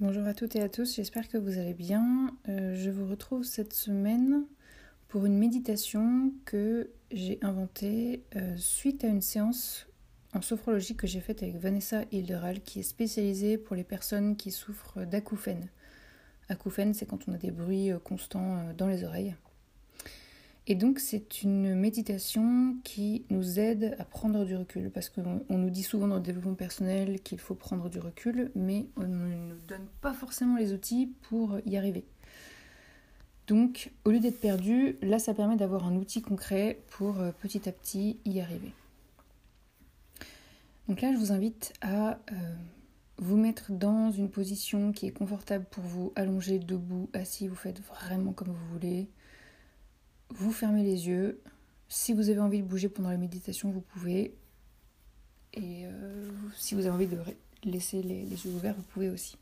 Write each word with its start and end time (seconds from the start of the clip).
Bonjour 0.00 0.26
à 0.26 0.32
toutes 0.32 0.56
et 0.56 0.62
à 0.62 0.70
tous, 0.70 0.96
j'espère 0.96 1.28
que 1.28 1.36
vous 1.36 1.58
allez 1.58 1.74
bien. 1.74 2.34
Euh, 2.48 2.74
je 2.74 2.88
vous 2.88 3.06
retrouve 3.06 3.44
cette 3.44 3.74
semaine 3.74 4.46
pour 5.08 5.26
une 5.26 5.36
méditation 5.36 6.32
que 6.46 6.88
j'ai 7.12 7.38
inventée 7.42 8.22
euh, 8.34 8.56
suite 8.56 9.04
à 9.04 9.08
une 9.08 9.20
séance 9.20 9.88
en 10.32 10.40
sophrologie 10.40 10.96
que 10.96 11.06
j'ai 11.06 11.20
faite 11.20 11.42
avec 11.42 11.56
Vanessa 11.56 12.04
Hilderal 12.12 12.62
qui 12.62 12.80
est 12.80 12.82
spécialisée 12.82 13.58
pour 13.58 13.76
les 13.76 13.84
personnes 13.84 14.36
qui 14.36 14.52
souffrent 14.52 15.04
d'acouphènes. 15.04 15.68
Acouphènes, 16.48 16.94
c'est 16.94 17.04
quand 17.04 17.28
on 17.28 17.34
a 17.34 17.36
des 17.36 17.50
bruits 17.50 17.92
euh, 17.92 17.98
constants 17.98 18.72
dans 18.78 18.86
les 18.86 19.04
oreilles. 19.04 19.36
Et 20.70 20.76
donc 20.76 21.00
c'est 21.00 21.42
une 21.42 21.74
méditation 21.74 22.76
qui 22.84 23.24
nous 23.28 23.58
aide 23.58 23.96
à 23.98 24.04
prendre 24.04 24.44
du 24.44 24.54
recul, 24.54 24.88
parce 24.92 25.08
qu'on 25.08 25.42
nous 25.48 25.68
dit 25.68 25.82
souvent 25.82 26.06
dans 26.06 26.14
le 26.14 26.20
développement 26.20 26.54
personnel 26.54 27.20
qu'il 27.22 27.40
faut 27.40 27.56
prendre 27.56 27.90
du 27.90 27.98
recul, 27.98 28.52
mais 28.54 28.86
on 28.96 29.02
ne 29.02 29.34
nous 29.34 29.60
donne 29.66 29.88
pas 30.00 30.12
forcément 30.12 30.56
les 30.56 30.72
outils 30.72 31.12
pour 31.22 31.58
y 31.66 31.76
arriver. 31.76 32.04
Donc 33.48 33.90
au 34.04 34.12
lieu 34.12 34.20
d'être 34.20 34.40
perdu, 34.40 34.96
là 35.02 35.18
ça 35.18 35.34
permet 35.34 35.56
d'avoir 35.56 35.88
un 35.88 35.96
outil 35.96 36.22
concret 36.22 36.78
pour 36.90 37.18
euh, 37.18 37.32
petit 37.32 37.68
à 37.68 37.72
petit 37.72 38.20
y 38.24 38.38
arriver. 38.38 38.72
Donc 40.86 41.00
là 41.00 41.12
je 41.12 41.18
vous 41.18 41.32
invite 41.32 41.72
à 41.80 42.10
euh, 42.30 42.54
vous 43.18 43.36
mettre 43.36 43.72
dans 43.72 44.12
une 44.12 44.30
position 44.30 44.92
qui 44.92 45.08
est 45.08 45.12
confortable 45.12 45.64
pour 45.68 45.82
vous, 45.82 46.12
allongé, 46.14 46.60
debout, 46.60 47.10
assis, 47.12 47.48
vous 47.48 47.56
faites 47.56 47.80
vraiment 47.80 48.32
comme 48.32 48.50
vous 48.50 48.72
voulez 48.72 49.08
vous 50.30 50.52
fermez 50.52 50.82
les 50.82 51.08
yeux. 51.08 51.40
Si 51.88 52.12
vous 52.12 52.30
avez 52.30 52.40
envie 52.40 52.62
de 52.62 52.66
bouger 52.66 52.88
pendant 52.88 53.10
la 53.10 53.16
méditation, 53.16 53.70
vous 53.70 53.80
pouvez. 53.80 54.34
Et 55.54 55.86
euh, 55.86 56.30
si 56.56 56.74
vous 56.74 56.82
avez 56.82 56.90
envie 56.90 57.06
de 57.06 57.18
laisser 57.64 58.02
les, 58.02 58.24
les 58.24 58.46
yeux 58.46 58.52
ouverts, 58.52 58.74
vous 58.76 58.82
pouvez 58.82 59.10
aussi. 59.10 59.36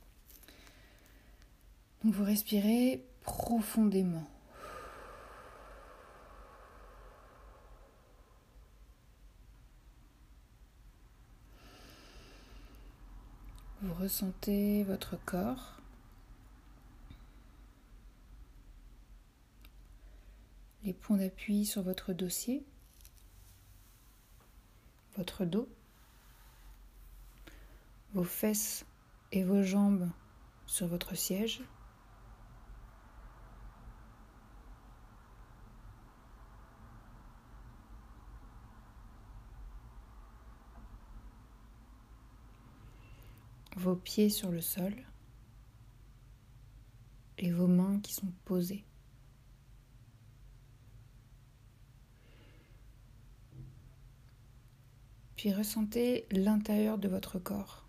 Donc 2.04 2.14
vous 2.14 2.24
respirez 2.24 3.04
profondément. 3.22 4.26
Vous 13.82 13.94
ressentez 13.94 14.82
votre 14.84 15.16
corps. 15.24 15.77
Les 20.88 20.94
points 20.94 21.18
d'appui 21.18 21.66
sur 21.66 21.82
votre 21.82 22.14
dossier, 22.14 22.64
votre 25.18 25.44
dos, 25.44 25.68
vos 28.14 28.24
fesses 28.24 28.86
et 29.30 29.44
vos 29.44 29.62
jambes 29.62 30.08
sur 30.64 30.86
votre 30.86 31.14
siège. 31.14 31.60
vos 43.76 43.94
pieds 43.94 44.28
sur 44.28 44.50
le 44.50 44.60
sol 44.60 44.92
et 47.38 47.52
vos 47.52 47.68
mains 47.68 48.00
qui 48.00 48.12
sont 48.12 48.32
posées. 48.44 48.84
Puis 55.38 55.52
ressentez 55.52 56.26
l'intérieur 56.32 56.98
de 56.98 57.06
votre 57.06 57.38
corps. 57.38 57.86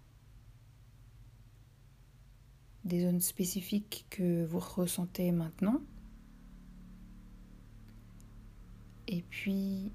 Des 2.84 3.02
zones 3.02 3.22
spécifiques 3.22 4.06
que 4.12 4.46
vous 4.46 4.60
ressentez 4.60 5.32
maintenant. 5.32 5.82
Et 9.08 9.24
puis 9.24 9.92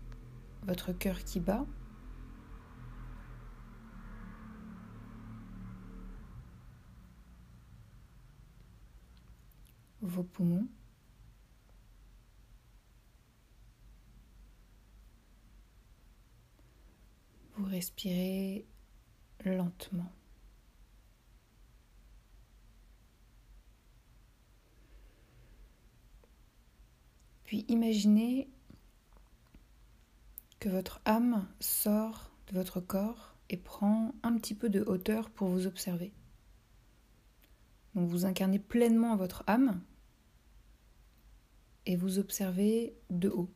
votre 0.64 0.92
cœur 0.92 1.22
qui 1.22 1.38
bat. 1.38 1.64
Vos 10.02 10.24
poumons. 10.24 10.66
Respirez 17.64 18.66
lentement. 19.44 20.12
Puis 27.44 27.64
imaginez 27.68 28.48
que 30.60 30.68
votre 30.68 31.00
âme 31.04 31.46
sort 31.60 32.30
de 32.48 32.54
votre 32.54 32.80
corps 32.80 33.34
et 33.50 33.56
prend 33.56 34.14
un 34.22 34.36
petit 34.36 34.54
peu 34.54 34.68
de 34.68 34.82
hauteur 34.82 35.30
pour 35.30 35.48
vous 35.48 35.66
observer. 35.66 36.12
Donc 37.94 38.08
vous 38.08 38.24
incarnez 38.24 38.58
pleinement 38.58 39.16
votre 39.16 39.44
âme 39.46 39.80
et 41.86 41.96
vous 41.96 42.18
observez 42.18 42.96
de 43.10 43.28
haut. 43.28 43.50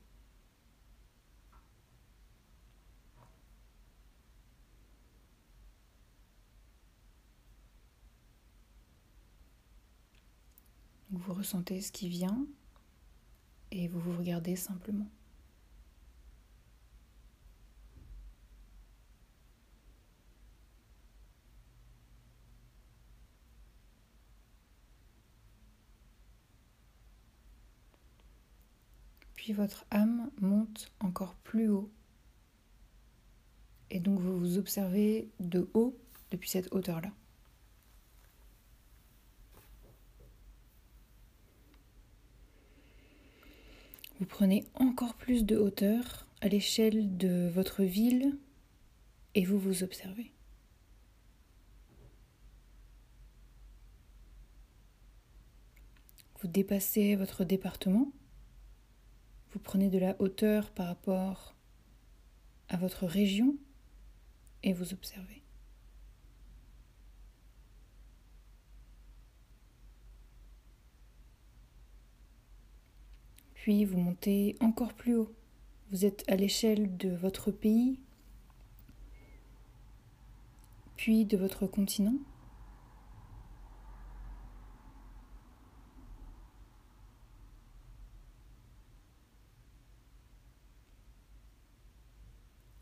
Vous 11.18 11.34
ressentez 11.34 11.80
ce 11.80 11.92
qui 11.92 12.08
vient 12.08 12.46
et 13.70 13.88
vous 13.88 14.00
vous 14.00 14.16
regardez 14.16 14.56
simplement. 14.56 15.08
Puis 29.34 29.52
votre 29.52 29.86
âme 29.90 30.30
monte 30.40 30.92
encore 31.00 31.34
plus 31.36 31.68
haut. 31.68 31.90
Et 33.90 34.00
donc 34.00 34.20
vous 34.20 34.38
vous 34.38 34.58
observez 34.58 35.30
de 35.40 35.70
haut 35.74 35.96
depuis 36.30 36.50
cette 36.50 36.72
hauteur-là. 36.74 37.10
Vous 44.18 44.26
prenez 44.26 44.64
encore 44.74 45.14
plus 45.14 45.44
de 45.44 45.56
hauteur 45.56 46.26
à 46.40 46.48
l'échelle 46.48 47.16
de 47.16 47.48
votre 47.48 47.84
ville 47.84 48.36
et 49.36 49.44
vous 49.44 49.58
vous 49.58 49.84
observez. 49.84 50.32
Vous 56.40 56.48
dépassez 56.48 57.14
votre 57.14 57.44
département, 57.44 58.12
vous 59.52 59.60
prenez 59.60 59.88
de 59.88 59.98
la 59.98 60.20
hauteur 60.20 60.70
par 60.70 60.86
rapport 60.86 61.54
à 62.68 62.76
votre 62.76 63.06
région 63.06 63.56
et 64.62 64.72
vous 64.72 64.92
observez. 64.92 65.42
Puis 73.68 73.84
vous 73.84 73.98
montez 73.98 74.56
encore 74.60 74.94
plus 74.94 75.14
haut. 75.14 75.30
Vous 75.90 76.06
êtes 76.06 76.24
à 76.26 76.36
l'échelle 76.36 76.96
de 76.96 77.10
votre 77.10 77.50
pays, 77.50 78.00
puis 80.96 81.26
de 81.26 81.36
votre 81.36 81.66
continent. 81.66 82.14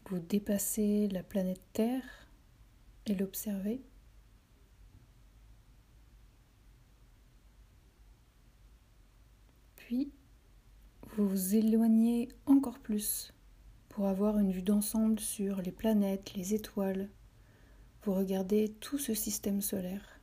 Vous 0.08 0.20
dépassez 0.20 1.08
la 1.08 1.24
planète 1.24 1.62
Terre 1.72 2.28
et 3.06 3.16
l'observez. 3.16 3.82
Puis 9.74 10.12
vous 11.16 11.26
vous 11.26 11.54
éloignez 11.54 12.28
encore 12.44 12.78
plus 12.78 13.32
pour 13.88 14.06
avoir 14.06 14.38
une 14.38 14.52
vue 14.52 14.60
d'ensemble 14.60 15.18
sur 15.18 15.62
les 15.62 15.72
planètes, 15.72 16.34
les 16.34 16.52
étoiles. 16.52 17.08
Vous 18.02 18.12
regardez 18.12 18.68
tout 18.80 18.98
ce 18.98 19.14
système 19.14 19.62
solaire. 19.62 20.20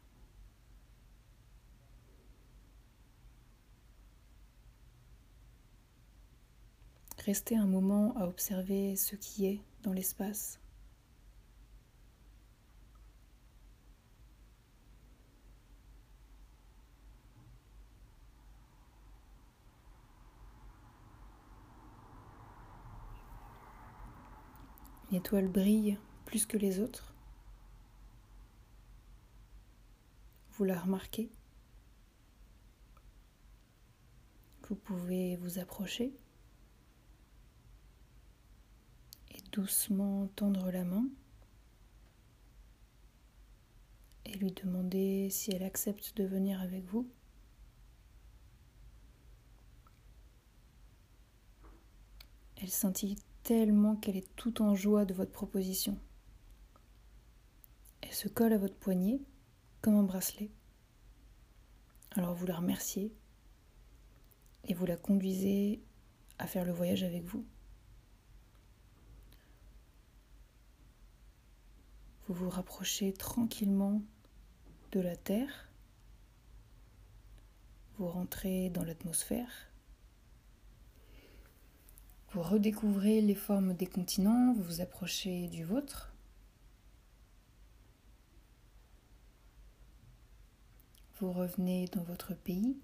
Restez 7.25 7.57
un 7.57 7.65
moment 7.65 8.15
à 8.15 8.27
observer 8.27 8.95
ce 8.95 9.15
qui 9.15 9.47
est 9.47 9.61
dans 9.81 9.93
l'espace. 9.93 10.59
Une 25.13 25.19
étoile 25.19 25.47
brille 25.47 25.99
plus 26.25 26.47
que 26.47 26.57
les 26.57 26.79
autres. 26.79 27.13
Vous 30.53 30.63
la 30.63 30.79
remarquez? 30.79 31.29
Vous 34.67 34.73
pouvez 34.73 35.35
vous 35.35 35.59
approcher 35.59 36.11
et 39.29 39.41
doucement 39.51 40.29
tendre 40.35 40.71
la 40.71 40.83
main 40.83 41.05
et 44.25 44.33
lui 44.33 44.51
demander 44.51 45.29
si 45.29 45.51
elle 45.51 45.61
accepte 45.61 46.17
de 46.17 46.23
venir 46.23 46.59
avec 46.59 46.85
vous. 46.85 47.07
Elle 52.55 52.71
scintille 52.71 53.15
tellement 53.43 53.95
qu'elle 53.95 54.17
est 54.17 54.35
tout 54.35 54.61
en 54.61 54.73
joie 54.75 55.05
de 55.05 55.13
votre 55.13 55.31
proposition. 55.31 55.97
Elle 58.01 58.13
se 58.13 58.27
colle 58.27 58.53
à 58.53 58.57
votre 58.57 58.75
poignet 58.75 59.21
comme 59.81 59.95
un 59.95 60.03
bracelet. 60.03 60.49
Alors 62.11 62.33
vous 62.33 62.45
la 62.45 62.55
remerciez 62.55 63.13
et 64.65 64.73
vous 64.73 64.85
la 64.85 64.97
conduisez 64.97 65.81
à 66.39 66.47
faire 66.47 66.65
le 66.65 66.71
voyage 66.71 67.03
avec 67.03 67.23
vous. 67.23 67.45
Vous 72.27 72.33
vous 72.33 72.49
rapprochez 72.49 73.11
tranquillement 73.11 74.01
de 74.93 75.01
la 75.01 75.17
Terre. 75.17 75.69
Vous 77.97 78.07
rentrez 78.07 78.69
dans 78.69 78.83
l'atmosphère. 78.83 79.72
Vous 82.33 82.41
redécouvrez 82.41 83.21
les 83.21 83.35
formes 83.35 83.75
des 83.75 83.85
continents, 83.85 84.53
vous 84.53 84.63
vous 84.63 84.81
approchez 84.81 85.47
du 85.49 85.63
vôtre. 85.63 86.11
Vous 91.19 91.31
revenez 91.31 91.85
dans 91.89 92.01
votre 92.01 92.33
pays. 92.33 92.75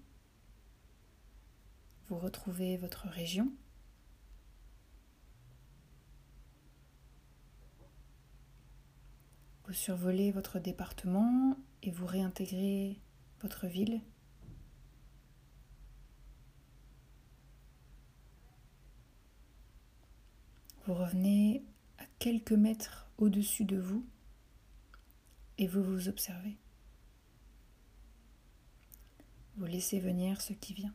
Vous 2.06 2.16
retrouvez 2.16 2.76
votre 2.76 3.08
région. 3.08 3.50
Vous 9.64 9.72
survolez 9.72 10.30
votre 10.30 10.60
département 10.60 11.56
et 11.82 11.90
vous 11.90 12.06
réintégrez 12.06 13.00
votre 13.42 13.66
ville. 13.66 14.00
Vous 20.90 20.96
revenez 20.96 21.62
à 21.98 22.04
quelques 22.18 22.50
mètres 22.50 23.08
au-dessus 23.16 23.64
de 23.64 23.78
vous 23.78 24.04
et 25.56 25.68
vous 25.68 25.84
vous 25.84 26.08
observez. 26.08 26.56
Vous 29.56 29.66
laissez 29.66 30.00
venir 30.00 30.40
ce 30.40 30.52
qui 30.52 30.74
vient. 30.74 30.92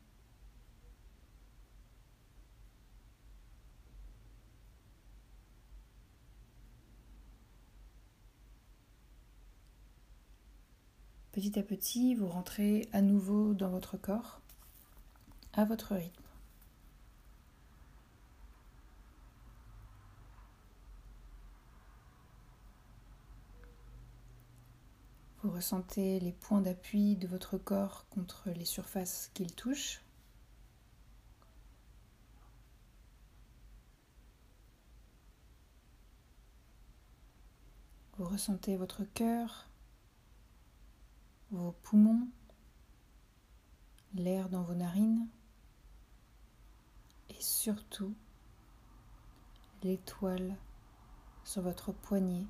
Petit 11.31 11.57
à 11.57 11.63
petit, 11.63 12.15
vous 12.15 12.27
rentrez 12.27 12.89
à 12.91 13.01
nouveau 13.01 13.53
dans 13.53 13.69
votre 13.69 13.95
corps, 13.95 14.41
à 15.53 15.63
votre 15.63 15.95
rythme. 15.95 16.24
Vous 25.45 25.51
ressentez 25.51 26.19
les 26.19 26.31
points 26.31 26.61
d'appui 26.61 27.17
de 27.17 27.27
votre 27.27 27.59
corps 27.59 28.07
contre 28.09 28.49
les 28.49 28.65
surfaces 28.65 29.29
qu'il 29.35 29.53
touche. 29.53 30.01
Vous 38.17 38.25
ressentez 38.25 38.75
votre 38.75 39.03
cœur, 39.03 39.69
vos 41.51 41.73
poumons, 41.83 42.27
l'air 44.15 44.49
dans 44.49 44.63
vos 44.63 44.73
narines 44.73 45.27
et 47.29 47.39
surtout 47.39 48.15
l'étoile 49.83 50.57
sur 51.43 51.61
votre 51.61 51.91
poignet 51.91 52.47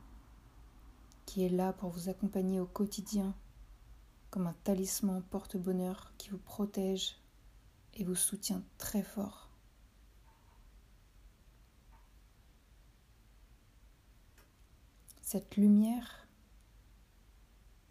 qui 1.25 1.44
est 1.44 1.50
là 1.50 1.74
pour 1.74 1.89
vous 1.89 2.10
accompagner 2.10 2.60
au 2.60 2.66
quotidien 2.66 3.36
comme 4.30 4.48
un 4.48 4.56
talisman 4.63 5.24
porte-bonheur 5.24 6.13
qui 6.18 6.30
vous 6.30 6.38
protège 6.38 7.16
et 7.94 8.04
vous 8.04 8.16
soutient 8.16 8.63
très 8.77 9.01
fort. 9.01 9.50
Cette 15.22 15.56
lumière 15.56 16.27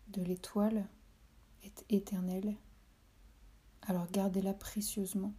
de 0.09 0.23
l'étoile 0.23 0.87
est 1.63 1.85
éternelle, 1.89 2.55
alors 3.83 4.11
gardez-la 4.11 4.55
précieusement. 4.55 5.35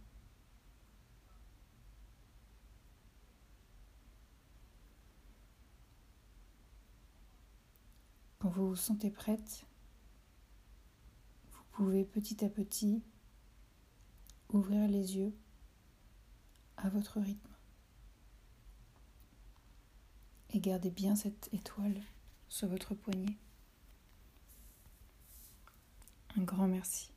Vous 8.56 8.74
sentez 8.74 9.10
prête, 9.10 9.66
vous 11.52 11.62
pouvez 11.72 12.04
petit 12.04 12.44
à 12.44 12.48
petit 12.48 13.02
ouvrir 14.48 14.88
les 14.88 15.16
yeux 15.16 15.34
à 16.78 16.88
votre 16.88 17.20
rythme. 17.20 17.50
Et 20.50 20.60
gardez 20.60 20.90
bien 20.90 21.16
cette 21.16 21.52
étoile 21.52 22.00
sur 22.48 22.68
votre 22.68 22.94
poignet. 22.94 23.36
Un 26.38 26.42
grand 26.42 26.68
merci. 26.68 27.10